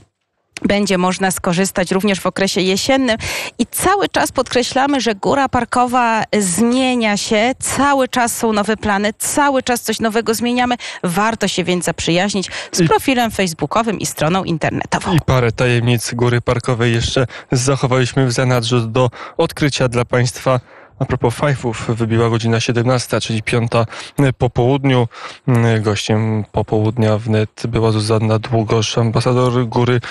będzie 0.66 0.98
można 0.98 1.32
skorzystać 1.32 1.92
również 1.92 2.20
w 2.20 2.26
okresie 2.26 2.62
jesiennym. 2.62 3.18
I 3.60 3.66
cały 3.66 4.10
czas 4.10 4.32
podkreślamy, 4.32 5.02
że 5.02 5.16
góra 5.16 5.50
parkowa 5.50 6.24
zmienia 6.40 7.18
się, 7.18 7.52
cały 7.60 8.08
czas 8.08 8.38
są 8.38 8.54
nowe 8.54 8.78
plany, 8.78 9.14
cały 9.18 9.64
czas 9.64 9.82
coś 9.82 10.00
nowego 10.00 10.34
zmieniamy. 10.34 10.76
Warto 11.04 11.48
się 11.48 11.64
więc 11.64 11.86
zaprzyjaźnić 11.86 12.50
z 12.72 12.80
I- 12.80 12.88
profilem 12.88 13.32
facebookowym 13.32 14.00
i 14.00 14.06
stroną 14.06 14.44
internetową. 14.44 15.14
I 15.16 15.20
parę 15.26 15.52
tajemnic 15.52 16.14
góry 16.14 16.42
parkowej 16.42 16.94
jeszcze 16.94 17.28
zachowaliśmy 17.52 18.26
w 18.28 18.32
zanadrzu 18.32 18.80
do 18.82 19.10
odkrycia 19.38 19.88
dla 19.88 20.06
Państwa. 20.06 20.60
A 21.00 21.06
propos 21.06 21.36
fajfów, 21.36 21.88
wybiła 21.96 22.30
godzina 22.30 22.60
17, 22.60 23.22
czyli 23.22 23.44
piąta 23.44 23.86
po 24.38 24.50
południu. 24.50 25.08
Gościem 25.82 26.46
popołudnia 26.52 27.18
wnet 27.18 27.64
była 27.68 27.92
Zuzanna 27.92 28.40
Długosz, 28.40 28.98
ambasador 28.98 29.68
góry 29.68 30.02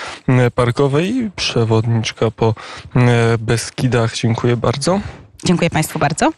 parkowej 0.55 1.15
i 1.15 1.31
przewodniczka 1.35 2.31
po 2.31 2.55
Beskidach. 3.39 4.15
Dziękuję 4.15 4.57
bardzo. 4.57 4.99
Dziękuję 5.43 5.69
Państwu 5.69 5.99
bardzo. 5.99 6.27